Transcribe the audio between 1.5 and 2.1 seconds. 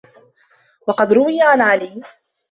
عَلِيٍّ